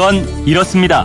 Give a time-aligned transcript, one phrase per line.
[0.00, 1.04] 그건 이렇습니다.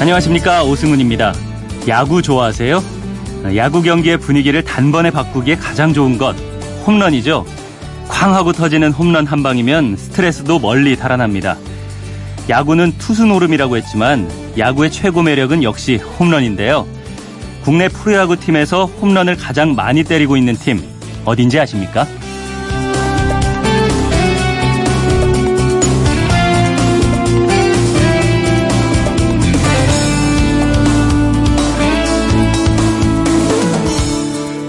[0.00, 1.34] 안녕하십니까 오승훈입니다.
[1.86, 2.82] 야구 좋아하세요?
[3.54, 6.34] 야구 경기의 분위기를 단번에 바꾸기에 가장 좋은 것
[6.84, 7.46] 홈런이죠.
[8.08, 11.56] 쾅 하고 터지는 홈런 한 방이면 스트레스도 멀리 달아납니다.
[12.48, 14.28] 야구는 투수 노름이라고 했지만
[14.58, 16.88] 야구의 최고 매력은 역시 홈런인데요.
[17.62, 20.82] 국내 프로야구 팀에서 홈런을 가장 많이 때리고 있는 팀
[21.24, 22.04] 어딘지 아십니까?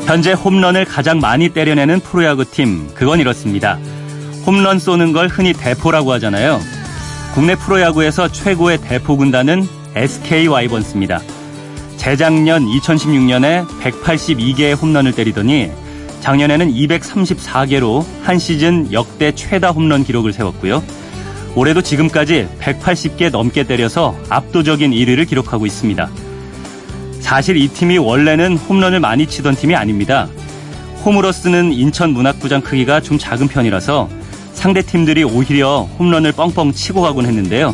[0.09, 3.77] 현재 홈런을 가장 많이 때려내는 프로야구 팀, 그건 이렇습니다.
[4.43, 6.59] 홈런 쏘는 걸 흔히 대포라고 하잖아요.
[7.35, 11.21] 국내 프로야구에서 최고의 대포 군단은 SK 와이번스입니다.
[11.97, 15.69] 재작년 2016년에 182개의 홈런을 때리더니
[16.21, 20.81] 작년에는 234개로 한 시즌 역대 최다 홈런 기록을 세웠고요.
[21.53, 26.09] 올해도 지금까지 180개 넘게 때려서 압도적인 1위를 기록하고 있습니다.
[27.19, 30.27] 사실 이 팀이 원래는 홈런을 많이 치던 팀이 아닙니다.
[31.05, 34.09] 홈으로 쓰는 인천 문학구장 크기가 좀 작은 편이라서
[34.53, 37.73] 상대 팀들이 오히려 홈런을 뻥뻥 치고 가곤 했는데요.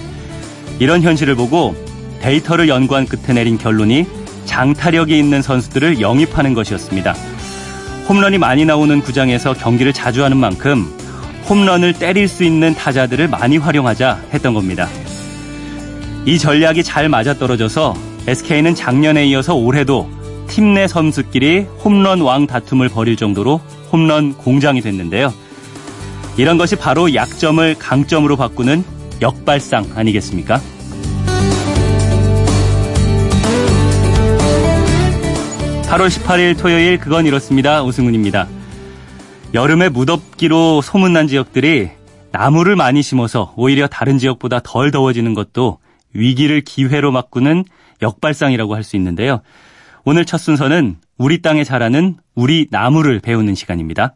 [0.79, 1.75] 이런 현실을 보고
[2.21, 4.05] 데이터를 연구한 끝에 내린 결론이
[4.45, 7.15] 장타력이 있는 선수들을 영입하는 것이었습니다.
[8.07, 10.85] 홈런이 많이 나오는 구장에서 경기를 자주 하는 만큼
[11.49, 14.87] 홈런을 때릴 수 있는 타자들을 많이 활용하자 했던 겁니다.
[16.25, 20.09] 이 전략이 잘 맞아떨어져서 SK는 작년에 이어서 올해도
[20.47, 25.33] 팀 내 선수끼리 홈런 왕 다툼을 벌일 정도로 홈런 공장이 됐는데요.
[26.37, 28.83] 이런 것이 바로 약점을 강점으로 바꾸는
[29.21, 30.59] 역발상 아니겠습니까?
[35.87, 37.83] 8월 18일 토요일 그건 이렇습니다.
[37.83, 38.47] 오승훈입니다.
[39.53, 41.89] 여름에 무덥기로 소문난 지역들이
[42.31, 45.77] 나무를 많이 심어서 오히려 다른 지역보다 덜 더워지는 것도
[46.15, 47.65] 위기를 기회로 바꾸는
[48.01, 49.41] 역발상이라고 할 수 있는데요.
[50.03, 54.15] 오늘 첫 순서는 우리 땅에 자라는 우리 나무를 배우는 시간입니다.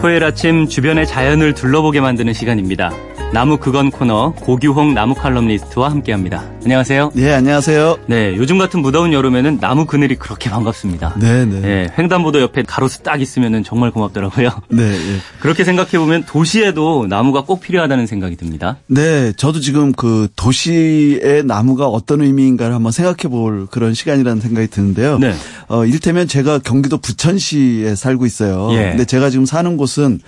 [0.00, 2.90] 토요일 아침 주변의 자연을 둘러보게 만드는 시간입니다.
[3.34, 6.44] 나무 그건 코너 고규홍 나무 칼럼니스트와 함께합니다.
[6.62, 7.10] 안녕하세요.
[7.14, 7.98] 네, 안녕하세요.
[8.06, 11.16] 네, 요즘 같은 무더운 여름에는 나무 그늘이 그렇게 반갑습니다.
[11.18, 11.60] 네, 네.
[11.60, 14.50] 네, 횡단보도 옆에 가로수 딱 있으면 정말 고맙더라고요.
[14.68, 15.16] 네, 예.
[15.42, 18.76] 그렇게 생각해 보면 도시에도 나무가 꼭 필요하다는 생각이 듭니다.
[18.86, 25.18] 네, 저도 지금 그 도시의 나무가 어떤 의미인가를 한번 생각해 볼 그런 시간이라는 생각이 드는데요.
[25.18, 25.34] 네.
[25.66, 28.68] 어, 이를테면 제가 경기도 부천시에 살고 있어요.
[28.74, 28.90] 예.
[28.90, 30.20] 근데 제가 지금 사는 곳은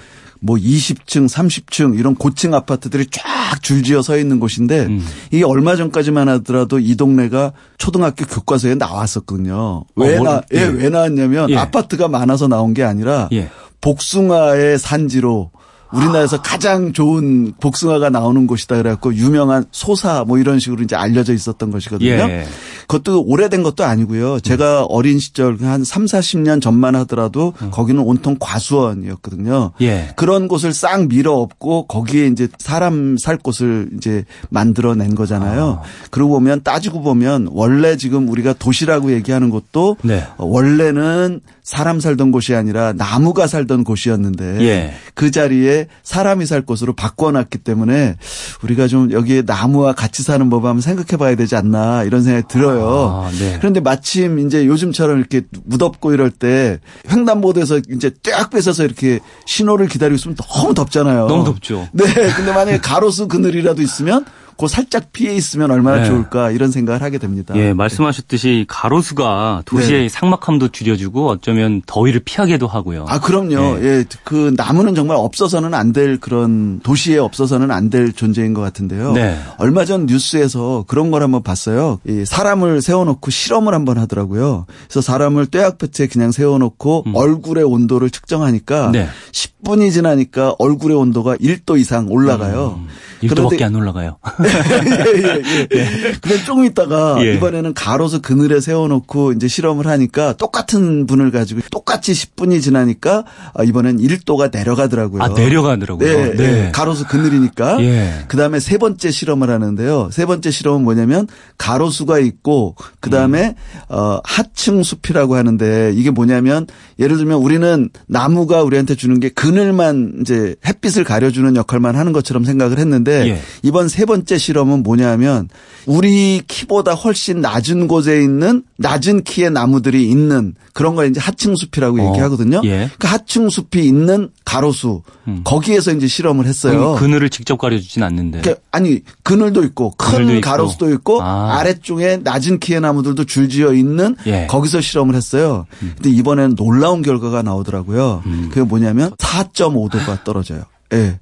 [0.47, 5.05] 뭐 20층, 30층 이런 고층 아파트들이 쫙 줄지어 서 있는 곳인데 음.
[5.33, 9.85] 이게 얼마 전까지만 하더라도 이 동네가 초등학교 교과서에 나왔었거든요.
[9.97, 10.65] 왜, 어, 뭘, 나, 예, 예.
[10.67, 11.57] 왜 나왔냐면 예.
[11.57, 13.51] 아파트가 많아서 나온 게 아니라 예.
[13.81, 15.51] 복숭아의 산지로
[15.93, 21.71] 우리나라에서 가장 좋은 복숭아가 나오는 곳이다 그래갖고 유명한 소사 뭐 이런 식으로 이제 알려져 있었던
[21.71, 22.11] 것이거든요.
[22.11, 22.47] 예.
[22.89, 24.41] 그것도 오래된 것도 아니고요.
[24.41, 29.73] 제가 어린 시절 한 3, 40년 전만 하더라도 거기는 온통 과수원이었거든요.
[29.81, 30.13] 예.
[30.17, 35.83] 그런 곳을 싹 밀어 엎고 거기에 이제 사람 살 곳을 이제 만들어낸 거잖아요.
[36.11, 40.25] 그러고 보면 따지고 보면 원래 지금 우리가 도시라고 얘기하는 곳도 네.
[40.37, 44.95] 어, 원래는 사람 살던 곳이 아니라 나무가 살던 곳이었는데 예.
[45.15, 48.15] 그 자리에 사람이 살 곳으로 바꿔놨기 때문에
[48.63, 53.25] 우리가 좀 여기에 나무와 같이 사는 법 한번 생각해 봐야 되지 않나 이런 생각이 들어요.
[53.27, 53.57] 아, 네.
[53.59, 56.79] 그런데 마침 이제 요즘처럼 이렇게 무덥고 이럴 때
[57.11, 61.27] 횡단보도에서 이제 쫙 뺏어서 이렇게 신호를 기다리고 있으면 너무 덥잖아요.
[61.27, 61.89] 너무 덥죠.
[61.91, 62.05] 네.
[62.37, 64.25] 근데 만약에 가로수 그늘이라도 있으면
[64.59, 66.07] 그 살짝 피해 있으면 얼마나 네.
[66.07, 67.55] 좋을까 이런 생각을 하게 됩니다.
[67.57, 70.09] 예, 말씀하셨듯이 가로수가 도시의 네.
[70.09, 73.07] 상막함도 줄여주고 어쩌면 더위를 피하게도 하고요.
[73.09, 73.79] 아, 그럼요.
[73.83, 74.05] 예.
[74.25, 79.13] 그 나무는 정말 없어서는 안 될 그런 도시에 없어서는 안 될 존재인 것 같은데요.
[79.13, 79.39] 네.
[79.59, 82.01] 얼마 전 뉴스에서 그런 걸 한번 봤어요.
[82.07, 84.67] 이 사람을 세워놓고 실험을 한번 하더라고요.
[84.87, 88.93] 그래서 사람을 떼약볕에 그냥 세워놓고 얼굴의 온도를 측정하니까 음.
[88.93, 89.09] 네.
[89.33, 92.81] 10분이 지나니까 얼굴의 온도가 1도 이상 올라가요.
[92.81, 92.89] 음,
[93.23, 94.17] 1도밖에 안 올라가요.
[94.47, 95.87] 예, 예, 예.
[96.21, 97.35] 근데 조금 있다가 예.
[97.35, 103.25] 이번에는 가로수 그늘에 세워놓고 이제 실험을 하니까 똑같은 분을 가지고 똑같이 10분이 지나니까
[103.55, 105.23] 아, 이번엔 1도가 내려가더라고요.
[105.23, 106.07] 아, 내려가더라고요.
[106.07, 106.67] 네, 네.
[106.67, 106.73] 예.
[106.73, 107.81] 가로수 그늘이니까.
[107.81, 108.25] 예.
[108.29, 110.11] 그 다음에 세 번째 실험을 하는데요.
[110.13, 111.29] 세 번째 실험은 뭐냐면
[111.59, 113.95] 가로수가 있고 그 다음에 음.
[113.95, 116.67] 어, 하층 숲이라고 하는데 이게 뭐냐면
[116.99, 122.45] 예를 들면 우리는 나무가 우리한테 주는 게 그늘만 이제 햇빛을 가려 주는 역할만 하는 것처럼
[122.45, 123.41] 생각을 했는데 예.
[123.63, 125.49] 이번 세 번째 번째 실험은 뭐냐면
[125.87, 131.99] 우리 키보다 훨씬 낮은 곳에 있는 낮은 키의 나무들이 있는 그런 걸 이제 하층 숲이라고
[131.99, 132.61] 어, 얘기하거든요.
[132.67, 132.91] 예.
[132.99, 135.41] 그 하층 숲이 있는 가로수 음.
[135.43, 136.97] 거기에서 이제 실험을 했어요.
[136.99, 138.43] 그늘을 직접 가려주진 않는데.
[138.43, 140.41] 그러니까 아니 그늘도 있고 큰 그늘도 있고.
[140.43, 141.57] 가로수도 있고 아.
[141.59, 144.43] 아래쪽에 낮은 키의 나무들도 줄지어 있는 예.
[144.43, 144.47] 음.
[144.49, 145.65] 거기서 실험을 했어요.
[145.81, 148.23] 근데 이번에는 놀라운 결과가 나오더라고요.
[148.51, 150.65] 그게 뭐냐면 4.5도가 떨어져요.
[150.93, 151.19] 예.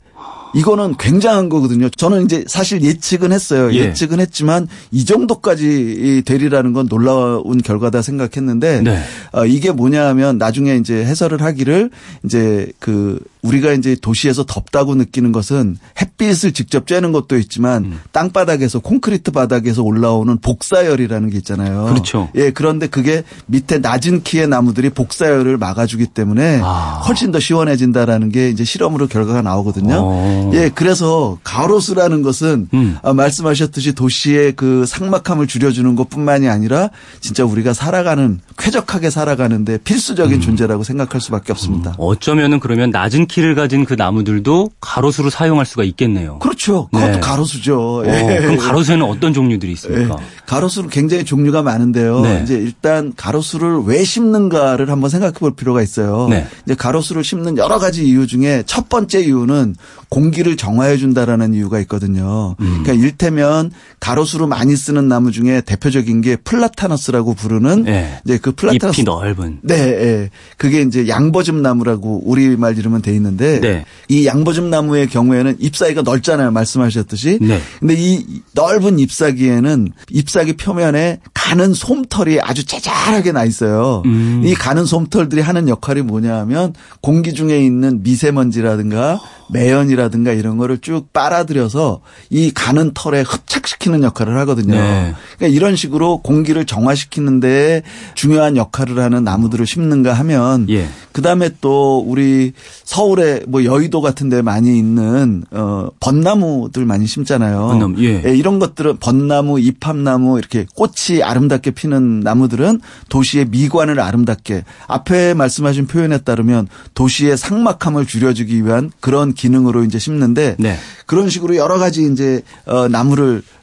[0.54, 1.88] 이거는 굉장한 거거든요.
[1.90, 3.72] 저는 이제 사실 예측은 했어요.
[3.74, 3.86] 예.
[3.86, 8.98] 예측은 했지만 이 정도까지 되리라는 건 놀라운 결과다 생각했는데 네.
[9.32, 11.90] 어, 이게 뭐냐 하면 나중에 이제 해설을 하기를
[12.24, 18.00] 이제 그 우리가 이제 도시에서 덥다고 느끼는 것은 햇빛을 직접 쬐는 것도 있지만 음.
[18.12, 21.84] 땅바닥에서 콘크리트 바닥에서 올라오는 복사열이라는 게 있잖아요.
[21.84, 22.30] 그렇죠.
[22.36, 27.02] 예, 그런데 그게 밑에 낮은 키의 나무들이 복사열을 막아주기 때문에 아.
[27.06, 29.94] 훨씬 더 시원해진다라는 게 이제 실험으로 결과가 나오거든요.
[29.98, 30.50] 어.
[30.54, 32.96] 예, 그래서 가로수라는 것은 음.
[33.02, 36.88] 아, 말씀하셨듯이 도시의 그 삭막함을 줄여주는 것뿐만이 아니라
[37.20, 41.94] 진짜 우리가 살아가는 쾌적하게 살아가는데 필수적인 존재라고 생각할 수밖에 없습니다.
[41.98, 46.38] 어쩌면은 그러면 낮은 키를 가진 그 나무들도 가로수로 사용할 수가 있겠네요.
[46.38, 46.88] 그렇죠.
[46.92, 47.20] 그것도 네.
[47.20, 47.98] 가로수죠.
[47.98, 48.38] 어, 예.
[48.40, 49.72] 그럼 가로수에는 어떤 종류들이 예.
[49.74, 50.16] 있습니까?
[50.46, 52.20] 가로수는 굉장히 종류가 많은데요.
[52.20, 52.40] 네.
[52.44, 56.28] 이제 일단 가로수를 왜 심는가를 한번 생각해 볼 필요가 있어요.
[56.28, 56.46] 네.
[56.64, 59.74] 이제 가로수를 심는 여러 가지 이유 중에 첫 번째 이유는
[60.14, 62.54] 공기를 정화해 준다라는 이유가 있거든요.
[62.60, 62.82] 음.
[62.84, 68.20] 그러니까 일테면 가로수로 많이 쓰는 나무 중에 대표적인 게 플라타너스라고 부르는 네.
[68.24, 69.58] 이제 그 플라타너스 잎이 넓은.
[69.62, 70.30] 네, 예.
[70.56, 73.84] 그게 이제 양버즘 나무라고 우리말 이름은 돼 있는데 네.
[74.08, 76.52] 이 양버즘 나무의 경우에는 잎사귀가 넓잖아요.
[76.52, 77.40] 말씀하셨듯이.
[77.40, 77.60] 네.
[77.80, 84.02] 근데 이 넓은 잎사귀에는 잎사귀 표면에 가는 솜털이 아주 짜잘하게 나 있어요.
[84.06, 84.42] 음.
[84.44, 91.12] 이 가는 솜털들이 하는 역할이 뭐냐 하면 공기 중에 있는 미세먼지라든가 매연이라든가 이런 거를 쭉
[91.12, 92.00] 빨아들여서
[92.30, 94.74] 이 가는 털에 흡착시키는 역할을 하거든요.
[94.74, 95.14] 네.
[95.36, 97.82] 그러니까 이런 식으로 공기를 정화시키는 데
[98.14, 100.86] 중요한 역할을 하는 나무들을 심는가 하면 예.
[101.12, 102.52] 그다음에 또 우리
[102.82, 107.68] 서울에 뭐 여의도 같은 데 많이 있는 어 벚나무들 많이 심잖아요.
[107.68, 108.22] 벚나무, 예.
[108.34, 116.18] 이런 것들은 벚나무, 이팝나무 이렇게 꽃이 아름답게 피는 나무들은 도시의 미관을 아름답게 앞에 말씀하신 표현에
[116.18, 120.76] 따르면 도시의 삭막함을 줄여주기 위한 그런 기능으로 이제 심는데 네.
[121.06, 123.53] 그런 식으로 여러 가지 이제 어 나무를 어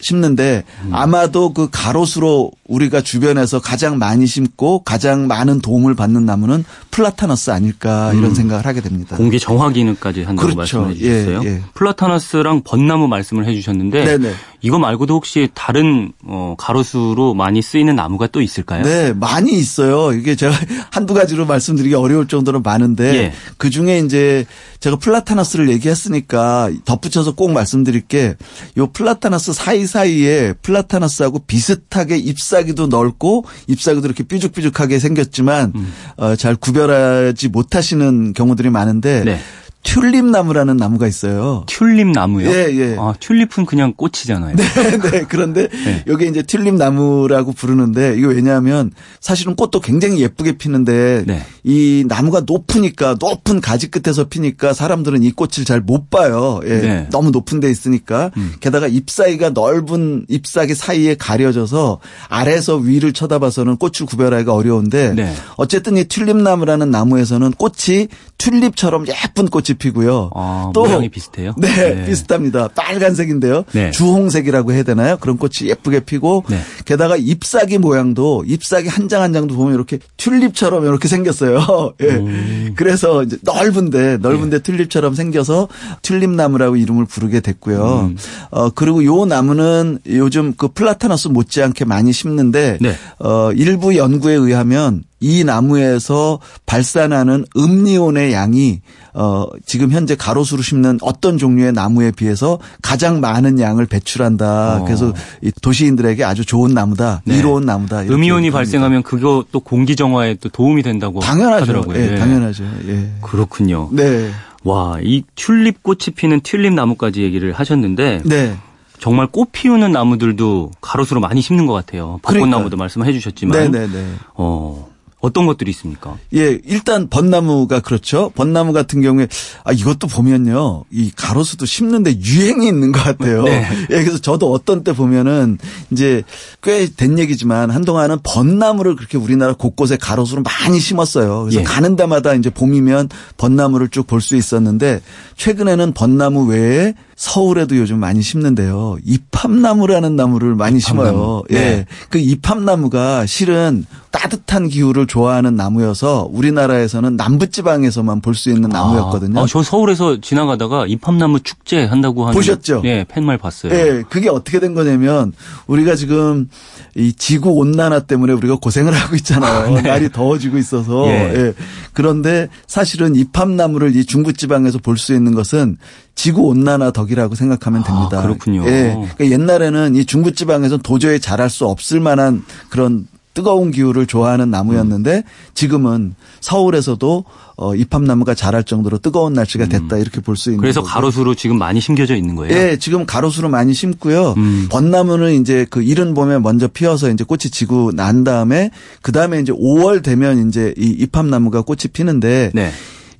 [0.00, 0.94] 심는데 음.
[0.94, 8.12] 아마도 그 가로수로 우리가 주변에서 가장 많이 심고 가장 많은 도움을 받는 나무는 플라타너스 아닐까
[8.14, 9.16] 이런 생각을 하게 됩니다.
[9.16, 10.54] 공기 정화 기능까지 한다고 네.
[10.54, 10.80] 그렇죠.
[10.82, 11.42] 말씀해 주셨어요.
[11.44, 11.62] 예, 예.
[11.74, 14.34] 플라타너스랑 벚나무 말씀을 해 주셨는데 네네.
[14.62, 18.84] 이거 말고도 혹시 다른 어, 가로수로 많이 쓰이는 나무가 또 있을까요?
[18.84, 20.12] 네, 많이 있어요.
[20.12, 20.54] 이게 제가
[20.92, 23.32] 한두 가지로 말씀드리기 어려울 정도로 많은데 예.
[23.56, 24.46] 그 중에 이제
[24.80, 28.36] 제가 플라타너스를 얘기했으니까 덧붙여서 꼭 말씀드릴 게
[28.76, 35.92] 요 플라타너스 사이사이에 플라타너스하고 비슷하게 잎사귀도 넓고 잎사귀도 이렇게 삐죽삐죽하게 생겼지만 음.
[36.16, 39.40] 어, 잘 구별하지 못하시는 경우들이 많은데 네.
[39.82, 41.64] 튤립 나무라는 나무가 있어요.
[41.66, 42.48] 튤립 나무요?
[42.48, 42.96] 예, 예.
[42.98, 44.54] 아, 튤립은 그냥 꽃이잖아요.
[44.54, 44.64] 네,
[45.10, 45.24] 네.
[45.28, 46.04] 그런데 네.
[46.06, 51.42] 여기 이제 튤립 나무라고 부르는데 이거 왜냐하면 사실은 꽃도 굉장히 예쁘게 피는데 네.
[51.64, 56.60] 이 나무가 높으니까 높은 가지 끝에서 피니까 사람들은 이 꽃을 잘 못 봐요.
[56.64, 56.68] 예.
[56.76, 57.08] 네.
[57.10, 58.52] 너무 높은 데 있으니까 음.
[58.60, 65.34] 게다가 잎사귀가 넓은 잎사귀 사이에 가려져서 아래에서 위를 쳐다봐서는 꽃을 구별하기가 어려운데 네.
[65.56, 70.30] 어쨌든 이 튤립 나무라는 나무에서는 꽃이 튤립처럼 예쁜 꽃이 피고요.
[70.34, 71.54] 아, 모양이 비슷해요?
[71.58, 72.06] 네, 네.
[72.06, 72.68] 비슷합니다.
[72.68, 73.64] 빨간색인데요.
[73.72, 73.90] 네.
[73.90, 75.16] 주홍색이라고 해야 되나요?
[75.18, 76.58] 그런 꽃이 예쁘게 피고 네.
[76.84, 81.94] 게다가 잎사귀 모양도 잎사귀 한 장한 장도 보면 이렇게 튤립처럼 이렇게 생겼어요.
[82.02, 82.06] 예.
[82.06, 82.74] 음.
[82.76, 84.62] 그래서 이제 넓은데 넓은데 네.
[84.62, 85.68] 튤립처럼 생겨서
[86.02, 88.10] 튤립나무라고 이름을 부르게 됐고요.
[88.10, 88.16] 음.
[88.50, 92.94] 어 그리고 요 나무는 요즘 그 플라타너스 못지않게 많이 심는데 네.
[93.18, 98.80] 어 일부 연구에 의하면 이 나무에서 발산하는 음니온의 양이
[99.14, 104.80] 어 지금 현재 가로수로 심는 어떤 종류의 나무에 비해서 가장 많은 양을 배출한다.
[104.80, 104.84] 어.
[104.84, 105.12] 그래서
[105.42, 107.38] 이 도시인들에게 아주 좋은 나무다, 네.
[107.38, 108.02] 이로운 나무다.
[108.02, 108.50] 음이온이.
[108.50, 111.62] 발생하면 그거 또 공기 정화에 또 도움이 된다고 당연하죠.
[111.62, 111.96] 하더라고요.
[111.96, 112.16] 예, 예.
[112.16, 112.64] 당연하죠.
[112.88, 113.10] 예.
[113.22, 113.88] 그렇군요.
[113.92, 114.30] 네,
[114.64, 118.56] 와, 이 튤립 꽃이 피는 튤립 나무까지 얘기를 하셨는데 네.
[118.98, 122.18] 정말 꽃 피우는 나무들도 가로수로 많이 심는 것 같아요.
[122.22, 124.06] 벚꽃나무도 말씀해 주셨지만 네, 네, 네.
[124.34, 124.89] 어,
[125.20, 126.16] 어떤 것들이 있습니까?
[126.34, 128.30] 예, 일단 벚나무가 그렇죠.
[128.34, 129.28] 벚나무 같은 경우에
[129.64, 130.84] 아 이것도 보면요.
[130.90, 133.42] 이 가로수도 심는데 유행이 있는 것 같아요.
[133.44, 133.66] 네.
[133.90, 135.58] 예, 그래서 저도 어떤 때 보면은
[135.90, 136.22] 이제
[136.62, 141.42] 꽤 된 얘기지만 한동안은 벚나무를 그렇게 우리나라 곳곳에 가로수로 많이 심었어요.
[141.42, 141.64] 그래서 예.
[141.64, 145.00] 가는 데마다 이제 봄이면 벚나무를 쭉 볼 수 있었는데
[145.36, 148.96] 최근에는 벚나무 외에 서울에도 요즘 많이 심는데요.
[149.04, 151.06] 이팝나무라는 나무를 많이 이팝나무.
[151.10, 151.42] 심어요.
[151.50, 151.56] 네.
[151.58, 151.86] 예.
[152.08, 159.38] 그 이팝나무가 실은 따뜻한 기후를 좋아하는 나무여서 우리나라에서는 남부지방에서만 볼 수 있는 나무였거든요.
[159.38, 162.80] 아, 저 서울에서 지나가다가 이팝나무 축제 한다고 하는 보셨죠?
[162.86, 163.70] 예, 팻말 봤어요.
[163.74, 165.34] 예, 그게 어떻게 된 거냐면
[165.66, 166.48] 우리가 지금
[166.96, 169.78] 이 지구 온난화 때문에 우리가 고생을 하고 있잖아요.
[169.82, 171.06] 날이 더워지고 있어서.
[171.08, 171.34] 예.
[171.36, 171.52] 예.
[171.92, 175.76] 그런데 사실은 이팝나무를 이 중부지방에서 볼 수 있는 것은
[176.20, 178.18] 지구 온난화 덕이라고 생각하면 됩니다.
[178.18, 178.62] 아, 그렇군요.
[178.66, 178.92] 예.
[179.16, 185.22] 그러니까 옛날에는 이 중부 지방에서 도저히 자랄 수 없을 만한 그런 뜨거운 기후를 좋아하는 나무였는데
[185.54, 187.24] 지금은 서울에서도
[187.56, 190.60] 어, 이팝나무가 자랄 정도로 뜨거운 날씨가 됐다 이렇게 볼 수 있는 음.
[190.60, 190.92] 그래서 거고.
[190.92, 192.54] 가로수로 지금 많이 심겨져 있는 거예요.
[192.54, 194.34] 예, 지금 가로수로 많이 심고요.
[194.36, 194.66] 음.
[194.70, 199.52] 벚나무는 이제 그 이른 봄에 먼저 피어서 이제 꽃이 지고 난 다음에 그 다음에 이제
[199.52, 202.70] 5월 되면 이제 이 이팝나무가 꽃이 피는데 네.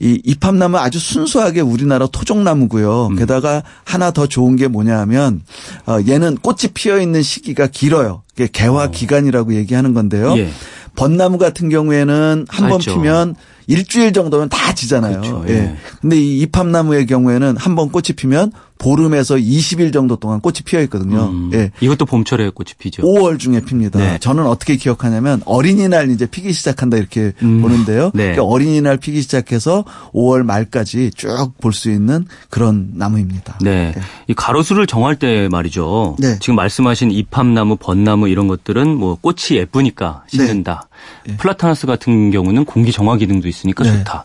[0.03, 3.09] 이 이팝나무 아주 순수하게 우리나라 토종나무고요.
[3.09, 3.17] 음.
[3.17, 5.43] 게다가 하나 더 좋은 게 뭐냐 하면
[5.87, 8.23] 어, 얘는 꽃이 피어 있는 시기가 길어요.
[8.35, 10.33] 이게 개화 기간이라고 얘기하는 건데요.
[10.33, 10.39] 어.
[10.39, 10.49] 예.
[10.97, 12.81] 벚나무 같은 경우에는 한 번.
[12.81, 13.35] 피면
[13.67, 15.21] 일주일 정도면 다 지잖아요.
[15.21, 15.45] 그렇죠.
[15.49, 15.53] 예.
[15.55, 15.77] 예.
[16.01, 21.29] 근데 이 이팝나무의 경우에는 한 번 꽃이 피면 보름에서 20일 정도 동안 꽃이 피어 있거든요.
[21.29, 21.71] 음, 예.
[21.81, 23.03] 이것도 봄철에 꽃이 피죠.
[23.03, 23.99] 5월 중에 핍니다.
[23.99, 24.19] 네.
[24.19, 27.61] 저는 어떻게 기억하냐면 어린이날 이제 피기 시작한다 이렇게 음.
[27.61, 28.11] 보는데요.
[28.15, 28.33] 네.
[28.33, 29.85] 그러니까 어린이날 피기 시작해서
[30.15, 31.29] 5월 말까지 쭉
[31.61, 33.59] 볼 수 있는 그런 나무입니다.
[33.61, 33.95] 네.
[34.27, 36.17] 이 가로수를 정할 때 말이죠.
[36.19, 36.39] 네.
[36.41, 40.89] 지금 말씀하신 이팝나무, 벚나무 이런 것들은 뭐 꽃이 예쁘니까 심는다.
[41.27, 41.37] 네.
[41.37, 43.99] 플라타나스 같은 경우는 공기 정화 기능도 있으니까 네.
[43.99, 44.25] 좋다.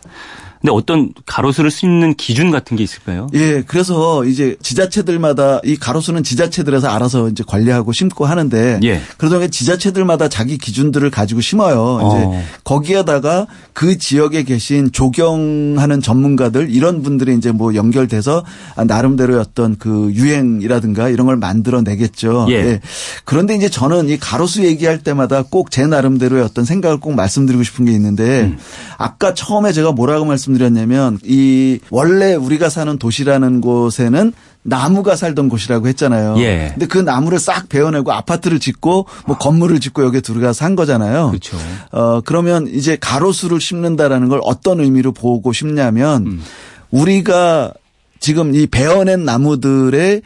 [0.66, 3.28] 근데 어떤 가로수를 심는 기준 같은 게 있을까요?
[3.34, 9.00] 예, 그래서 이제 지자체들마다 이 가로수는 지자체들에서 알아서 이제 관리하고 심고 하는데 예.
[9.16, 12.00] 그러다 보니 지자체들마다 자기 기준들을 가지고 심어요.
[12.02, 12.08] 어.
[12.08, 18.44] 이제 거기에다가 그 지역에 계신 조경하는 전문가들 이런 분들이 이제 뭐 연결돼서
[18.74, 22.48] 아, 나름대로의 어떤 그 유행이라든가 이런 걸 만들어 내겠죠.
[22.50, 22.80] 예.
[23.24, 27.84] 그런데 이제 저는 이 가로수 얘기할 때마다 꼭 제 나름대로의 어떤 생각을 꼭 말씀드리고 싶은
[27.84, 28.58] 게 있는데 음.
[28.96, 34.32] 아까 처음에 제가 뭐라고 말씀 드렸냐면 이 원래 우리가 사는 도시라는 곳에는
[34.62, 36.34] 나무가 살던 곳이라고 했잖아요.
[36.38, 36.70] 예.
[36.72, 41.28] 근데 그 나무를 싹 베어내고 아파트를 짓고 뭐 건물을 짓고 여기에 들어가서 산 거잖아요.
[41.28, 41.56] 그렇죠.
[41.92, 46.42] 어 그러면 이제 가로수를 심는다라는 걸 어떤 의미로 보고 싶냐면 음.
[46.90, 47.72] 우리가
[48.18, 50.22] 지금 이 베어낸 나무들의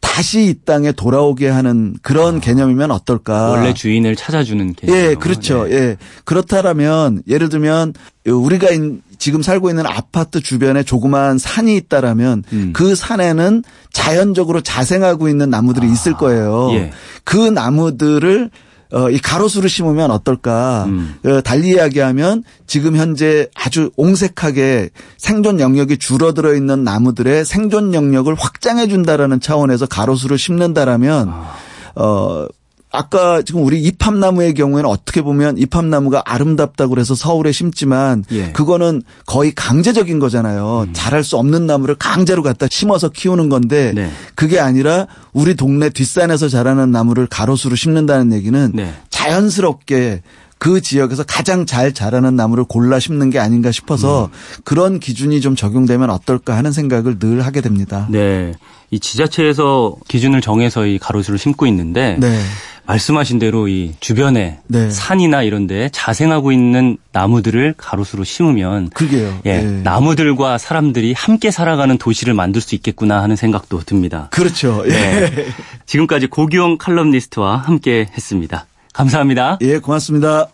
[0.00, 3.50] 다시 이 땅에 돌아오게 하는 그런 개념이면 어떨까?
[3.50, 4.96] 원래 주인을 찾아주는 개념.
[4.96, 5.66] 예, 그렇죠.
[5.70, 5.96] 예.
[6.24, 7.94] 그렇다라면 예를 들면
[8.26, 12.72] 우리가 인- 지금 살고 있는 아파트 주변에 조그마한 산이 있다라면 음.
[12.74, 16.68] 그 산에는 자연적으로 자생하고 있는 나무들이 있을 거예요.
[16.72, 16.92] 예.
[17.24, 18.50] 그 나무들을
[18.92, 20.84] 어, 이 가로수를 심으면 어떨까?
[20.88, 21.14] 음.
[21.24, 28.88] 어, 달리 이야기하면 지금 현재 아주 옹색하게 생존 영역이 줄어들어 있는 나무들의 생존 영역을 확장해
[28.88, 31.54] 준다라는 차원에서 가로수를 심는다라면 아.
[31.96, 32.46] 어
[32.94, 38.44] 아까 지금 우리 이팝나무의 경우에는 어떻게 보면 이팝나무가 아름답다고 그래서 서울에 심지만 예.
[38.44, 38.52] 음.
[38.52, 40.86] 그거는 거의 강제적인 거잖아요.
[40.92, 44.10] 자랄 수 없는 나무를 강제로 갖다 심어서 키우는 건데 네.
[44.36, 48.94] 그게 아니라 우리 동네 뒷산에서 자라는 나무를 가로수로 심는다는 얘기는 네.
[49.10, 50.22] 자연스럽게
[50.58, 54.60] 그 지역에서 가장 잘 자라는 나무를 골라 심는 게 아닌가 싶어서 음.
[54.64, 58.06] 그런 기준이 좀 적용되면 어떨까 하는 생각을 늘 하게 됩니다.
[58.08, 58.54] 네.
[58.90, 62.38] 이 지자체에서 기준을 정해서 이 가로수를 심고 있는데 네.
[62.86, 64.90] 말씀하신 대로 이 주변에 네.
[64.90, 69.40] 산이나 이런 데 자생하고 있는 나무들을 가로수로 심으면 그게요.
[69.46, 69.62] 예, 예.
[69.62, 74.28] 나무들과 사람들이 함께 살아가는 도시를 만들 수 있겠구나 하는 생각도 듭니다.
[74.30, 74.82] 그렇죠.
[74.86, 74.90] 예.
[74.90, 75.46] 네.
[75.86, 78.66] 지금까지 고기용 칼럼니스트와 함께 했습니다.
[78.92, 79.58] 감사합니다.
[79.62, 80.48] 예, 고맙습니다.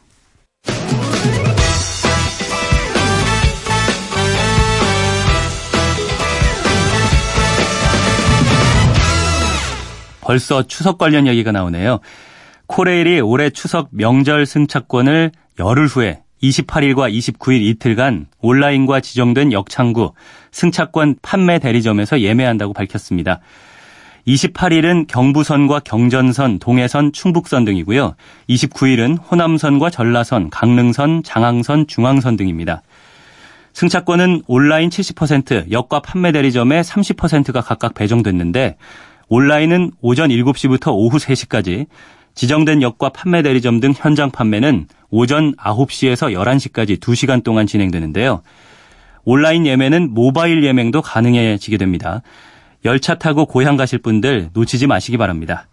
[10.30, 11.98] 벌써 추석 관련 얘기가 나오네요.
[12.68, 20.12] 코레일이 올해 추석 명절 승차권을 열흘 후에 28일과 29일 이틀간 온라인과 지정된 역창구
[20.52, 23.40] 승차권 판매 대리점에서 예매한다고 밝혔습니다.
[24.28, 28.14] 28일은 경부선과 경전선, 동해선, 충북선 등이고요.
[28.48, 32.82] 29일은 호남선과 전라선, 강릉선, 장항선, 중앙선 등입니다.
[33.72, 38.76] 승차권은 온라인 70%, 역과 판매 대리점에 30%가 각각 배정됐는데
[39.30, 41.86] 온라인은 오전 7시부터 오후 3시까지,
[42.34, 48.42] 지정된 역과 판매 대리점 등 현장 판매는 오전 9시에서 11시까지 2시간 동안 진행되는데요.
[49.24, 52.22] 온라인 예매는 모바일 예매도 가능해지게 됩니다.
[52.84, 55.68] 열차 타고 고향 가실 분들 놓치지 마시기 바랍니다.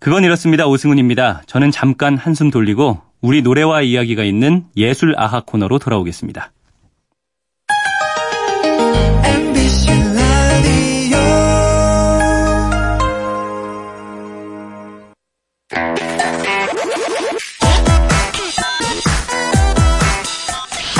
[0.00, 0.66] 그건 이렇습니다.
[0.66, 1.42] 오승훈입니다.
[1.46, 6.52] 저는 잠깐 한숨 돌리고 우리 노래와 이야기가 있는 예술 아하 코너로 돌아오겠습니다.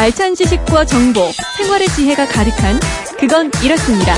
[0.01, 2.79] 알찬 지식과 정보, 생활의 지혜가 가득한
[3.19, 4.15] 그건 이렇습니다.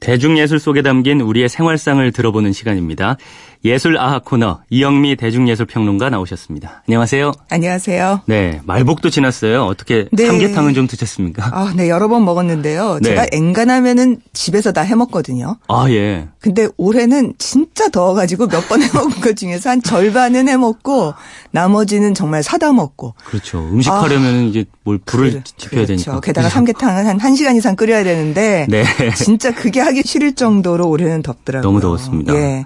[0.00, 3.18] 대중예술 속에 담긴 우리의 생활상을 들어보는 시간입니다.
[3.66, 6.84] 예술 아하 코너 이영미 대중예술평론가 나오셨습니다.
[6.88, 7.32] 안녕하세요.
[7.50, 8.20] 안녕하세요.
[8.26, 9.64] 네, 말복도 지났어요.
[9.64, 10.26] 어떻게 네.
[10.26, 11.50] 삼계탕은 좀 드셨습니까?
[11.52, 13.00] 아, 네, 여러 번 먹었는데요.
[13.02, 13.08] 네.
[13.08, 15.56] 제가 엔간하면은 집에서 다 해먹거든요.
[15.66, 16.28] 아, 예.
[16.38, 21.14] 근데 올해는 진짜 더워가지고 몇 번 해먹은 것 중에서 한 절반은 해먹고
[21.50, 23.14] 나머지는 정말 사다 먹고.
[23.24, 23.58] 그렇죠.
[23.58, 26.04] 음식하려면 이제 뭘 불을 그래, 지펴야 그렇죠.
[26.04, 26.20] 되니까.
[26.20, 28.84] 게다가 삼계탕은 한 1시간 이상 끓여야 되는데 네.
[29.16, 31.68] 진짜 그게 하기 싫을 정도로 올해는 덥더라고요.
[31.68, 32.32] 너무 더웠습니다.
[32.34, 32.64] 예.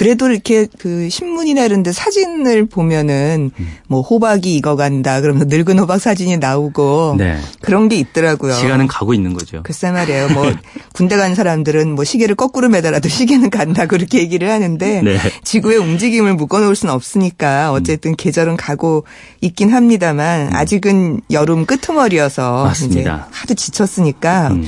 [0.00, 3.72] 그래도 이렇게 그 신문이나 이런 데 사진을 보면은 음.
[3.86, 7.38] 뭐 호박이 익어간다 그러면서 늙은 호박 사진이 나오고 네.
[7.60, 8.54] 그런 게 있더라고요.
[8.54, 9.62] 시간은 가고 있는 거죠.
[9.62, 10.30] 글쎄 말이에요.
[10.30, 10.50] 뭐
[10.94, 15.18] 군대 간 사람들은 뭐 시계를 거꾸로 매달아도 시계는 간다 그렇게 얘기를 하는데 네.
[15.44, 19.04] 지구의 움직임을 묶어놓을 수는 없으니까 어쨌든 계절은 가고
[19.42, 22.64] 있긴 합니다만 아직은 여름 끄트머리여서 음.
[22.68, 23.00] 맞습니다.
[23.00, 24.66] 이제 하도 지쳤으니까 음.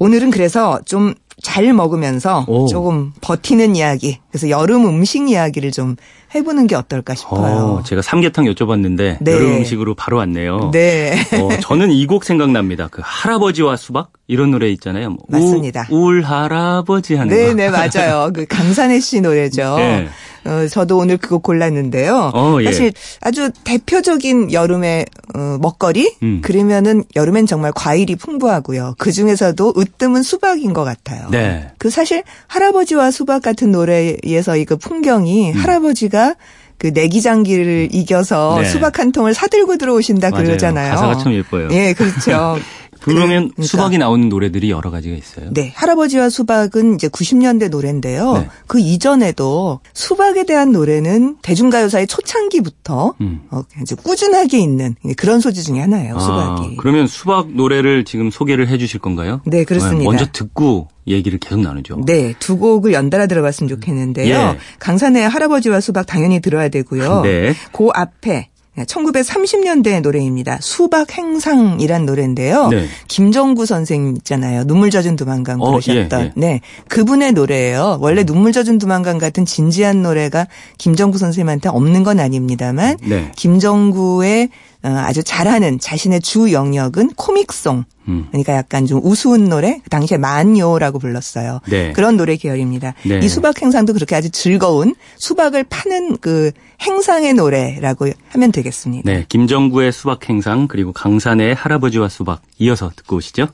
[0.00, 2.66] 오늘은 그래서 좀 잘 먹으면서 오.
[2.66, 5.94] 조금 버티는 이야기 그래서 여름 음식 이야기를 좀
[6.34, 7.78] 해보는 게 어떨까 싶어요.
[7.78, 9.32] 어, 제가 삼계탕 여쭤봤는데 네.
[9.32, 10.70] 여름 음식으로 바로 왔네요.
[10.72, 11.12] 네.
[11.40, 12.88] 어, 저는 이 곡 생각납니다.
[12.90, 15.10] 그 할아버지와 수박 이런 노래 있잖아요.
[15.10, 15.86] 뭐 맞습니다.
[15.90, 17.54] 우, 울 할아버지 하는 네, 거.
[17.54, 18.30] 네, 맞아요.
[18.34, 19.76] 그 강산혜 씨 노래죠.
[19.76, 20.08] 네.
[20.46, 22.32] 어, 저도 오늘 그거 골랐는데요.
[22.34, 22.64] 어, 예.
[22.64, 26.14] 사실 아주 대표적인 여름의 어, 먹거리?
[26.22, 26.40] 음.
[26.42, 28.94] 그러면은 여름엔 정말 과일이 풍부하고요.
[28.98, 31.28] 그 중에서도 으뜸은 수박인 것 같아요.
[31.30, 31.70] 네.
[31.78, 35.56] 그 사실 할아버지와 수박 같은 노래에서 이 그 풍경이 음.
[35.58, 36.36] 할아버지가
[36.78, 38.64] 그 내기장기를 이겨서 네.
[38.68, 40.44] 수박 한 통을 사들고 들어오신다 맞아요.
[40.44, 40.90] 그러잖아요.
[40.94, 41.68] 가사가 참 예뻐요.
[41.72, 42.56] 예, 그렇죠.
[43.04, 43.62] 그러면 그러니까.
[43.64, 45.50] 수박이 나오는 노래들이 여러 가지가 있어요.
[45.52, 48.32] 네, 할아버지와 수박은 이제 90년대 노래인데요.
[48.34, 48.48] 네.
[48.66, 53.42] 그 이전에도 수박에 대한 노래는 대중가요사의 초창기부터 음.
[53.50, 56.18] 어, 이제 꾸준하게 있는 그런 소지 중에 하나예요.
[56.18, 56.62] 수박이.
[56.62, 59.40] 아, 그러면 수박 노래를 지금 소개를 해 주실 건가요?
[59.44, 60.04] 네, 그렇습니다.
[60.04, 62.00] 먼저 듣고 얘기를 계속 나누죠.
[62.06, 64.34] 네, 두 곡을 연달아 들어봤으면 좋겠는데요.
[64.34, 64.58] 예.
[64.78, 67.20] 강산의 할아버지와 수박 당연히 들어야 되고요.
[67.22, 67.54] 네.
[67.72, 70.58] 그 앞에 1930년대의 노래입니다.
[70.60, 72.68] 수박 행상이란 노래인데요.
[72.68, 72.86] 네.
[73.08, 74.64] 김정구 선생 있잖아요.
[74.64, 76.20] 눈물 젖은 두만강 어, 부르셨던.
[76.20, 76.32] 예, 예.
[76.34, 76.60] 네.
[76.88, 77.98] 그분의 노래예요.
[78.00, 83.30] 원래 눈물 젖은 두만강 같은 진지한 노래가 김정구 선생님한테 없는 건 아닙니다만 네.
[83.36, 84.48] 김정구의
[84.82, 87.84] 어, 아주 잘하는 자신의 주 영역은 코믹송.
[88.08, 88.26] 음.
[88.30, 91.60] 그러니까 약간 좀 우스운 노래, 그 당시에 만요라고 불렀어요.
[91.68, 91.92] 네.
[91.92, 92.94] 그런 노래 계열입니다.
[93.04, 93.20] 네.
[93.22, 96.50] 이 수박 행상도 그렇게 아주 즐거운 수박을 파는 그
[96.82, 99.10] 행상의 노래라고 하면 되겠습니다.
[99.10, 103.48] 네, 김정구의 수박 행상 그리고 강산의 할아버지와 수박 이어서 듣고 오시죠.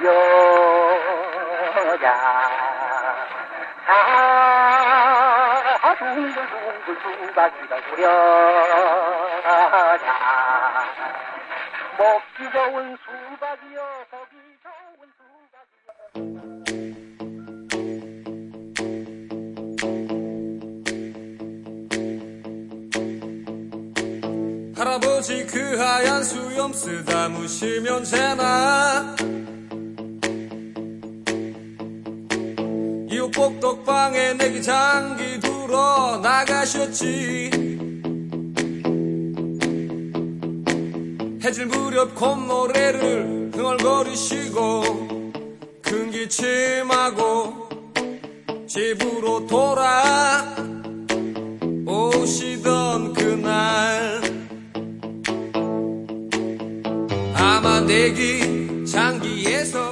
[0.00, 0.96] 부려야.
[3.86, 3.92] 아,
[5.98, 8.14] 둥글둥글 수박이로 부려야.
[11.98, 16.40] 먹기 좋은 수박이여 보기 좋은 수박이여
[24.78, 29.14] 할아버지 그 하얀 수염 쓰다 무시면 되나
[33.30, 37.50] 이웃 복덕방에 내기 장기 들어 나가셨지.
[41.42, 44.82] 해질 무렵 콧노래를 흥얼거리시고
[45.82, 47.68] 큰 기침하고
[48.66, 50.44] 집으로 돌아
[51.86, 54.20] 오시던 그날.
[57.34, 59.89] 아마 내기 장기에서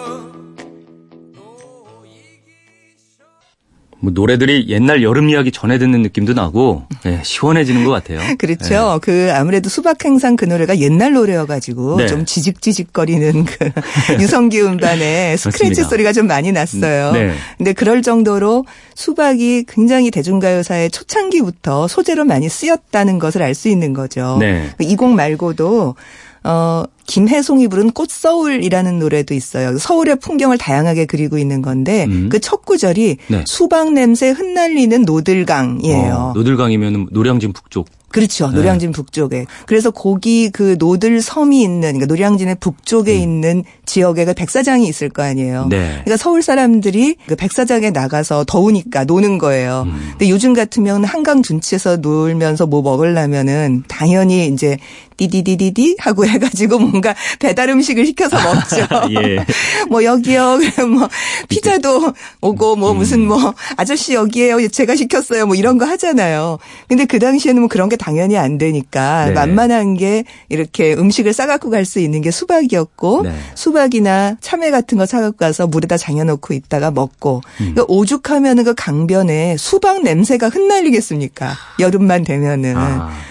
[4.01, 8.21] 뭐 노래들이 옛날 여름 이야기 전해 듣는 느낌도 나고 네, 시원해지는 것 같아요.
[8.39, 9.01] 그렇죠.
[9.03, 12.07] 그 아무래도 수박 행상 그 노래가 옛날 노래여가지고 네.
[12.07, 13.71] 좀 지직지직거리는 그
[14.23, 15.83] 유성기 음반의 스크래치.
[15.83, 17.09] 소리가 좀 많이 났어요.
[17.09, 17.35] 음, 네.
[17.57, 24.37] 근데 그럴 정도로 수박이 굉장히 대중가요사의 초창기부터 소재로 많이 쓰였다는 것을 알 수 있는 거죠.
[24.39, 24.71] 네.
[24.79, 25.97] 이곡 말고도
[26.45, 29.77] 어 김혜송이 부른 꽃서울이라는 노래도 있어요.
[29.79, 32.29] 서울의 풍경을 다양하게 그리고 있는 건데 음.
[32.29, 33.45] 그첫 구절이 네.
[33.47, 36.15] 수박 냄새 흩날리는 노들강이에요.
[36.15, 37.89] 어, 노들강이면 노량진 북쪽.
[38.11, 38.49] 그렇죠.
[38.49, 38.57] 네.
[38.57, 39.47] 노량진 북쪽에.
[39.67, 45.23] 그래서 거기 그 노들 섬이 있는, 그러니까 노량진의 북쪽에 있는 지역에 그 백사장이 있을 거
[45.23, 45.65] 아니에요.
[45.65, 45.69] 음.
[45.69, 45.89] 네.
[46.05, 49.85] 그러니까 서울 사람들이 그 백사장에 나가서 더우니까 노는 거예요.
[49.87, 50.09] 음.
[50.13, 54.79] 근데 요즘 같으면 한강 둔치에서 놀면서 뭐 먹으려면은 당연히 이제
[55.19, 58.87] 띠디디디디 하고 해가지고 뭔가 배달 음식을 시켜서 먹죠.
[59.23, 59.45] 예.
[59.89, 60.59] 뭐 여기요.
[60.75, 61.09] 그럼 뭐
[61.49, 62.99] 피자도 오고 뭐 음.
[62.99, 64.67] 무슨 뭐 아저씨 여기에요.
[64.69, 65.47] 제가 시켰어요.
[65.47, 66.59] 뭐 이런 거 하잖아요.
[66.89, 69.33] 근데 그 당시에는 뭐 그런 게 당연히 안 되니까 네.
[69.33, 73.33] 만만한 게 이렇게 음식을 싸갖고 갈 수 있는 게 수박이었고 네.
[73.55, 77.73] 수박이나 참외 같은 거 사갖고 가서 물에다 장여놓고 있다가 먹고 음.
[77.73, 81.55] 그러니까 오죽하면은 그 강변에 수박 냄새가 흩날리겠습니까?
[81.79, 82.77] 여름만 되면은.
[82.77, 82.81] 아,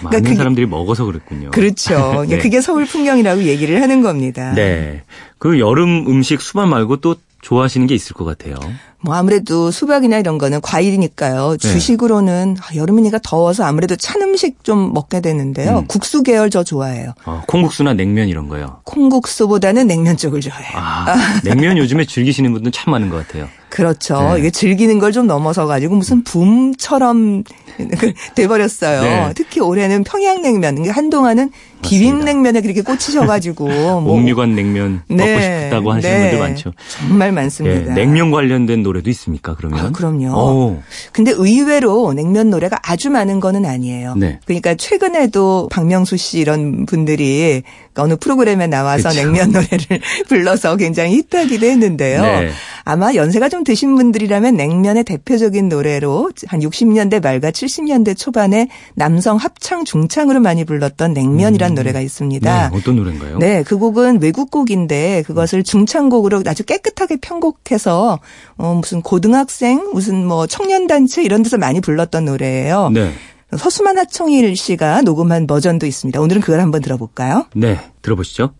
[0.02, 1.50] 많은 그게- 사람들이 먹어서 그랬군요.
[1.52, 1.94] 그렇죠.
[1.94, 2.38] 그러니까 네.
[2.38, 4.52] 그게 서울 풍경이라고 얘기 를 하는 겁니다.
[4.54, 5.02] 네.
[5.38, 8.56] 그 여름 음식 수박 말고 또 좋아하시는 게 있을 것 같아요.
[9.00, 11.52] 뭐 아무래도 수박이나 이런 거는 과일이니까요.
[11.52, 11.56] 네.
[11.58, 15.78] 주식으로는 아, 여름이니까 더워서 아무래도 찬 음식 좀 먹게 되는데요.
[15.78, 15.86] 음.
[15.86, 17.12] 국수 계열 저 좋아해요.
[17.24, 18.80] 어, 콩국수나 냉면 이런 거요.
[18.84, 20.72] 콩국수보다는 냉면 쪽을 좋아해요.
[20.74, 23.48] 아, 냉면 요즘에 즐기시는 분들 참 많은 것 같아요.
[23.70, 24.32] 그렇죠.
[24.34, 24.38] 네.
[24.40, 27.42] 이게 즐기는 걸 좀 넘어서 가지고 무슨 붐처럼
[28.34, 29.02] 돼버렸어요.
[29.02, 29.32] 네.
[29.34, 30.88] 특히 올해는 평양냉면.
[30.90, 31.50] 한동안은
[31.82, 33.66] 비빔냉면에 그렇게 꽂히셔가지고
[34.02, 35.62] 뭐 옥류관 냉면 먹고 네.
[35.64, 36.30] 싶다고 하시는 네.
[36.30, 36.72] 분들 많죠.
[36.88, 37.94] 정말 예, 많습니다.
[37.94, 39.54] 냉면 관련된 노래도 있습니까?
[39.54, 39.78] 그러면?
[39.78, 40.32] 아, 그럼요.
[40.32, 44.14] 오, 근데 의외로 냉면 노래가 아주 많은 거는 아니에요.
[44.16, 44.40] 네.
[44.46, 47.62] 그러니까 최근에도 박명수 씨 이런 분들이
[47.98, 49.20] 어느 프로그램에 나와서 그쵸.
[49.20, 52.22] 냉면 노래를 불러서 굉장히 히트하기도 했는데요.
[52.22, 52.50] 네.
[52.84, 59.84] 아마 연세가 좀 드신 분들이라면 냉면의 대표적인 노래로 한 60년대 말과 70년대 초반에 남성 합창
[59.84, 62.70] 중창으로 많이 불렀던 냉면이란 노래가 있습니다.
[62.70, 63.38] 네, 어떤 노래인가요?
[63.38, 68.20] 네, 그 곡은 외국 곡인데 그것을 중창곡으로 아주 깨끗하게 편곡해서
[68.56, 72.90] 어 무슨 고등학생 무슨 뭐 청년 단체 이런 데서 많이 불렀던 노래예요.
[72.94, 73.12] 네.
[73.56, 76.20] 서수만 하청일 씨가 녹음한 버전도 있습니다.
[76.20, 77.46] 오늘은 그걸 한번 들어볼까요?
[77.54, 78.52] 네, 들어보시죠.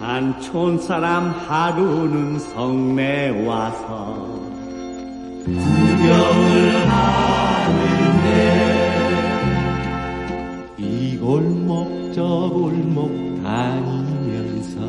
[0.00, 4.40] 한 촌 사람 하루는 성내 와서
[5.44, 8.26] 구경을 하는데
[10.78, 14.80] 이 골목 저 골목 다니면서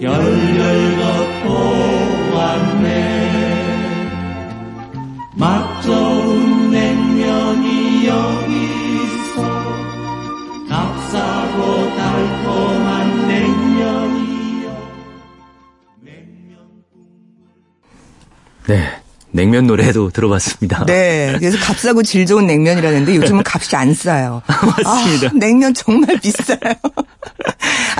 [0.00, 3.39] 별별 걷고 왔네
[19.40, 20.84] 냉면 노래도 들어봤습니다.
[20.84, 21.34] 네.
[21.38, 24.42] 그래서 값싸고 질 좋은 냉면이라는데 요즘은 값이 안 싸요.
[24.84, 25.28] 맞습니다.
[25.28, 26.58] 아, 냉면 정말 비싸요.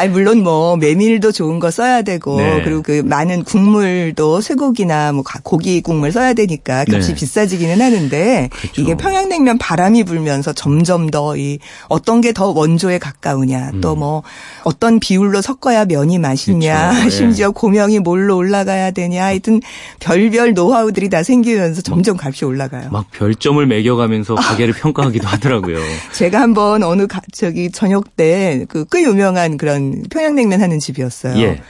[0.00, 2.62] 아니 물론 뭐 메밀도 좋은 거 써야 되고 네.
[2.64, 7.14] 그리고 그 많은 국물도 쇠고기나 뭐 가- 고기 국물 써야 되니까 값이 네.
[7.14, 8.80] 비싸지기는 하는데 그렇죠.
[8.80, 11.58] 이게 평양냉면 바람이 불면서 점점 더 이
[11.88, 14.22] 어떤 게 더 원조에 가까우냐 또뭐
[14.64, 16.94] 어떤 비율로 섞어야 면이 맛있냐 음.
[16.96, 17.06] 그렇죠.
[17.06, 17.10] 예.
[17.10, 19.60] 심지어 고명이 뭘로 올라가야 되냐 하여튼
[20.00, 22.88] 별별 노하우들이 다 생기면서 점점 값이 올라가요.
[22.90, 25.78] 막 별점을 매겨가면서 가게를 평가하기도 하더라고요.
[26.14, 31.36] 제가 한번 어느 가, 저기 저녁 때 그 꽤 유명한 그런 평양냉면 하는 집이었어요.
[31.42, 31.62] 예.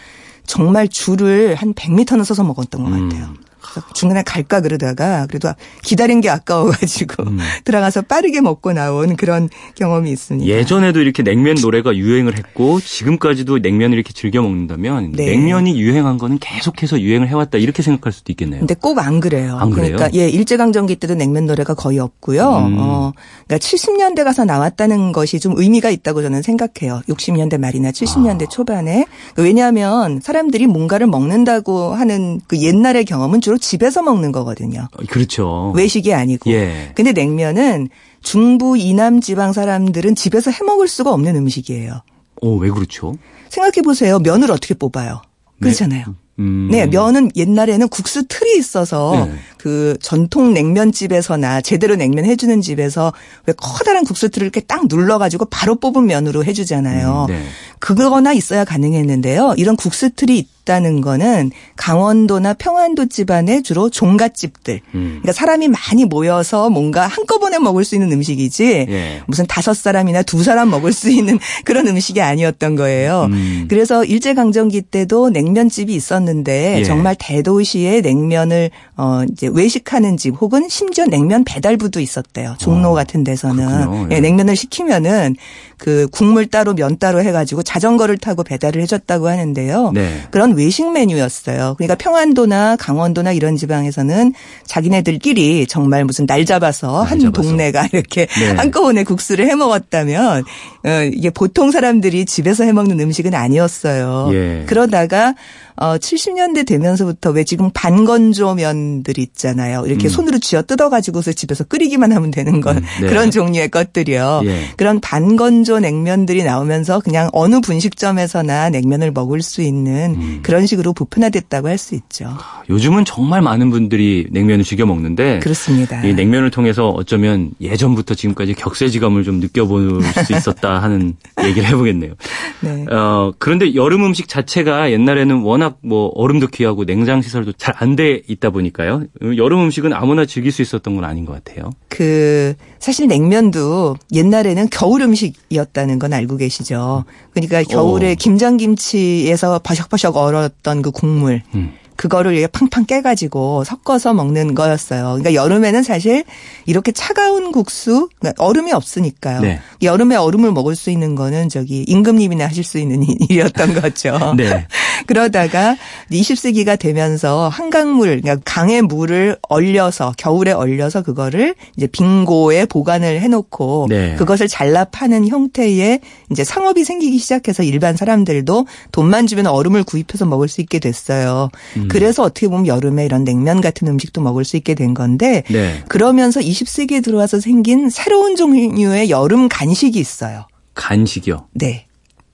[0.46, 3.08] 정말 줄을 한 100m는 서서 먹었던 것 음.
[3.08, 3.28] 같아요.
[3.28, 3.49] 그래서
[3.94, 7.38] 중간에 갈까 그러다가 그래도 기다린 게 아까워가지고 음.
[7.64, 10.46] 들어가서 빠르게 먹고 나온 그런 경험이 있습니다.
[10.46, 15.26] 예전에도 이렇게 냉면 노래가 유행을 했고 지금까지도 냉면을 이렇게 즐겨 먹는다면 네.
[15.26, 18.60] 냉면이 유행한 거는 계속해서 유행을 해왔다 이렇게 생각할 수도 있겠네요.
[18.60, 19.56] 근데 꼭 안 그래요.
[19.58, 19.96] 안 그래요?
[19.96, 22.42] 그러니까 예 일제강점기 때도 냉면 노래가 거의 없고요.
[22.42, 22.76] 음.
[22.78, 23.12] 어,
[23.46, 27.02] 그러니까 70년대 가서 나왔다는 것이 좀 의미가 있다고 저는 생각해요.
[27.08, 28.48] 60년대 말이나 70년대 아.
[28.48, 34.86] 초반에 왜냐하면 사람들이 뭔가를 먹는다고 하는 그 옛날의 경험은 주로 집에서 먹는 거거든요.
[34.92, 35.72] 어, 그렇죠.
[35.74, 36.52] 외식이 아니고.
[36.52, 36.92] 예.
[36.94, 37.88] 근데 냉면은
[38.22, 42.00] 중부 이남 지방 사람들은 집에서 해 먹을 수가 없는 음식이에요.
[42.42, 43.16] 어, 왜 그렇죠?
[43.48, 44.20] 생각해 보세요.
[44.20, 45.22] 면을 어떻게 뽑아요?
[45.60, 46.14] 그렇잖아요.
[46.38, 46.68] 음.
[46.70, 49.34] 네, 면은 옛날에는 국수 틀이 있어서 네.
[49.58, 53.12] 그 전통 냉면집에서나 제대로 냉면 해주는 집에서
[53.46, 57.26] 왜 커다란 국수 틀을 이렇게 딱 눌러가지고 바로 뽑은 면으로 해주잖아요.
[57.28, 57.42] 음, 네.
[57.80, 59.54] 그거나 있어야 가능했는데요.
[59.58, 64.80] 이런 국수 틀이 없다는 거는 강원도나 평안도 집안의 주로 종갓집들.
[64.94, 65.18] 음.
[65.20, 69.22] 그러니까 사람이 많이 모여서 뭔가 한꺼번에 먹을 수 있는 음식이지 예.
[69.26, 73.24] 무슨 다섯 사람이나 두 사람 먹을 수 있는 그런 음식이 아니었던 거예요.
[73.30, 73.66] 음.
[73.68, 76.84] 그래서 일제강점기 때도 냉면집이 있었는데 예.
[76.84, 82.54] 정말 대도시에 냉면을 어 이제 외식하는 집 혹은 심지어 냉면 배달부도 있었대요.
[82.58, 84.10] 종로 어, 같은 데서는.
[84.10, 84.16] 예.
[84.16, 85.34] 예, 냉면을 시키면은
[85.80, 89.92] 그 국물 따로 면 따로 해가지고 자전거를 타고 배달을 해줬다고 하는데요.
[89.92, 90.22] 네.
[90.30, 91.74] 그런 외식 메뉴였어요.
[91.78, 94.32] 그러니까 평안도나 강원도나 이런 지방에서는
[94.66, 97.42] 자기네들끼리 정말 무슨 날 잡아서 날 한 잡아서.
[97.48, 98.50] 동네가 이렇게 네.
[98.52, 100.44] 한꺼번에 국수를 해 먹었다면
[100.84, 104.30] 어, 이게 보통 사람들이 집에서 해 먹는 음식은 아니었어요.
[104.32, 104.64] 예.
[104.66, 105.34] 그러다가
[105.80, 109.84] 어 70년대 되면서부터 왜 지금 반건조 면들 있잖아요.
[109.86, 110.10] 이렇게 음.
[110.10, 113.06] 손으로 쥐어 뜯어 가지고서 집에서 끓이기만 하면 되는 건 음, 네.
[113.10, 114.42] 그런 종류의 것들이요.
[114.44, 114.60] 예.
[114.76, 120.38] 그런 반건조 냉면들이 나오면서 그냥 어느 분식점에서나 냉면을 먹을 수 있는 음.
[120.42, 122.36] 그런 식으로 보편화됐다고 할 수 있죠.
[122.68, 126.04] 요즘은 정말 많은 분들이 냉면을 즐겨 먹는데 그렇습니다.
[126.04, 132.12] 이 냉면을 통해서 어쩌면 예전부터 지금까지 격세지감을 좀 느껴볼 수 있었다 하는 얘기를 해보겠네요.
[132.60, 132.84] 네.
[132.90, 138.22] 어, 그런데 여름 음식 자체가 옛날에는 워낙 뭐 얼음도 귀하고 냉장 시설도 잘 안 돼
[138.28, 139.04] 있다 보니까요.
[139.36, 141.70] 여름 음식은 아무나 즐길 수 있었던 건 아닌 것 같아요.
[141.88, 147.04] 그 사실 냉면도 옛날에는 겨울 음식이었다는 건 알고 계시죠.
[147.32, 148.14] 그러니까 겨울에 어.
[148.18, 151.72] 김장김치에서 버석버석 얼었던 그 국물 음.
[152.00, 155.18] 그거를 팡팡 깨가지고 섞어서 먹는 거였어요.
[155.18, 156.24] 그러니까 여름에는 사실
[156.64, 159.42] 이렇게 차가운 국수, 그러니까 얼음이 없으니까요.
[159.42, 159.60] 네.
[159.82, 164.32] 여름에 얼음을 먹을 수 있는 거는 저기 임금님이나 하실 수 있는 일이었던 거죠.
[164.34, 164.66] 네.
[165.06, 165.76] 그러다가
[166.10, 174.14] 20세기가 되면서 한강물, 그러니까 강의 물을 얼려서 겨울에 얼려서 그거를 이제 빙고에 보관을 해놓고 네.
[174.16, 180.48] 그것을 잘라 파는 형태의 이제 상업이 생기기 시작해서 일반 사람들도 돈만 주면 얼음을 구입해서 먹을
[180.48, 181.50] 수 있게 됐어요.
[181.76, 181.89] 음.
[181.90, 185.82] 그래서 어떻게 보면 여름에 이런 냉면 같은 음식도 먹을 수 있게 된 건데 네.
[185.88, 190.46] 그러면서 20세기에 들어와서 생긴 새로운 종류의 여름 간식이 있어요.
[190.74, 191.48] 간식이요.
[191.52, 191.86] 네.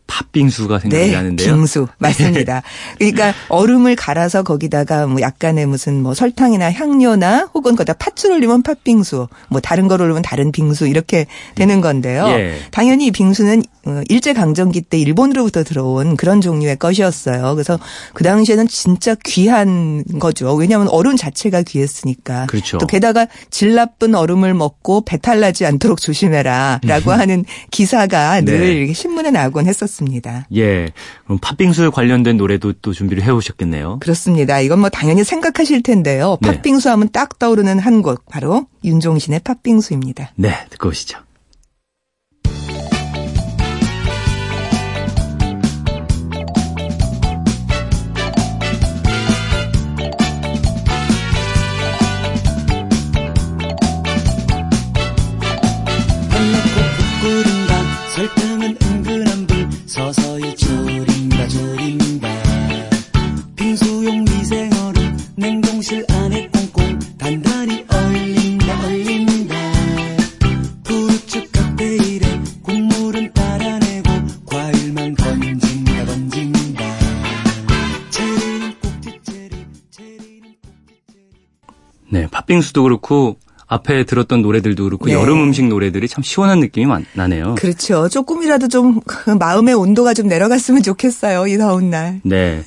[0.06, 1.54] 팥빙수가 생각이 네, 나는데요.
[1.54, 2.62] 빙수 맞습니다.
[2.98, 9.28] 그러니까 얼음을 갈아서 거기다가 뭐 약간의 무슨 뭐 설탕이나 향료나 혹은 거기다 팥을 올리면 팥빙수,
[9.48, 12.26] 뭐 다른 걸 올리면 다른 빙수 이렇게 되는 건데요.
[12.28, 12.58] 예.
[12.70, 17.54] 당연히 이 빙수는 어, 일제 강점기 때 일본으로부터 들어온 그런 종류의 것이었어요.
[17.54, 17.78] 그래서
[18.14, 20.54] 그 당시에는 진짜 귀한 거죠.
[20.54, 22.46] 왜냐하면 얼음 자체가 귀했으니까.
[22.46, 22.78] 그렇죠.
[22.78, 28.60] 또 게다가 질 나쁜 얼음을 먹고 배탈 나지 않도록 조심해라라고 하는 기사가 늘 음.
[28.60, 28.72] 네.
[28.72, 30.46] 이렇게 신문에 나오곤 했었 습니다.
[30.54, 30.88] 예.
[31.24, 33.98] 그럼 팥빙수에 관련된 노래도 또 준비를 해 오셨겠네요.
[34.00, 34.61] 그렇습니다.
[34.61, 36.38] 이건 뭐 당연히 생각하실 텐데요.
[36.42, 36.48] 네.
[36.52, 40.32] 팥빙수 하면 딱 떠오르는 한 곡 바로 윤종신의 팥빙수입니다.
[40.37, 41.18] 네, 듣고 오시죠.
[63.76, 69.54] 수용 미생얼음 냉동실 안에 꽁꽁 단단히 얼린다 얼린다
[70.84, 74.10] 푸르츠 칵테일에 국물은 따라내고
[74.46, 76.84] 과일만 건진다 건진다
[78.10, 79.50] 체리는 꼭지 체리
[79.90, 83.36] 체리는 꼭지 체리 네, 팥빙수도 그렇고
[83.68, 85.12] 앞에 들었던 노래들도 그렇고 네.
[85.14, 87.56] 여름 음식 노래들이 참 시원한 느낌이 많- 나네요.
[87.58, 88.08] 그렇죠.
[88.08, 91.48] 조금이라도 좀그 마음의 온도가 좀 내려갔으면 좋겠어요.
[91.48, 92.20] 이 더운 날.
[92.22, 92.62] 네.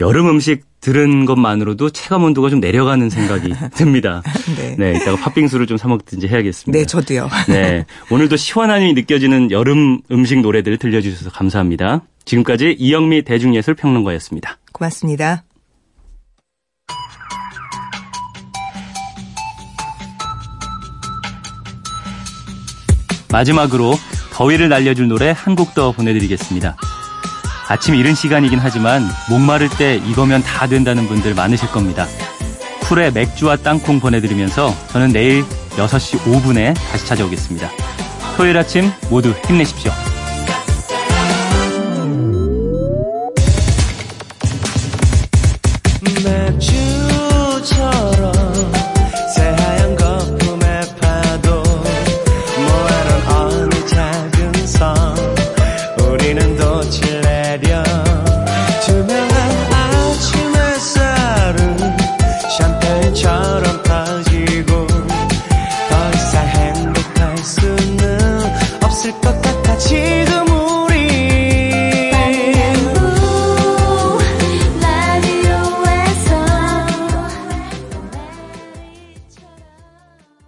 [0.00, 4.22] 여름 음식 들은 것만으로도 체감 온도가 좀 내려가는 생각이 듭니다.
[4.56, 4.76] 네.
[4.78, 6.78] 네, 이따가 팥빙수를 좀 사 먹든지 해야겠습니다.
[6.78, 7.28] 네, 저도요.
[7.48, 7.84] 네.
[8.10, 12.02] 오늘도 시원함이 느껴지는 여름 음식 노래들 들려주셔서 감사합니다.
[12.24, 14.58] 지금까지 이영미 대중예술 평론가였습니다.
[14.72, 15.44] 고맙습니다.
[23.32, 23.94] 마지막으로
[24.32, 26.76] 더위를 날려줄 노래 한 곡 더 보내드리겠습니다.
[27.68, 32.06] 아침 이른 시간이긴 하지만 목마를 때 이거면 다 된다는 분들 많으실 겁니다.
[32.82, 35.44] 쿨의 맥주와 땅콩 보내드리면서 저는 내일
[35.76, 37.70] 6시 5분에 다시 찾아오겠습니다.
[38.36, 40.13] 토요일 아침 모두 힘내십시오.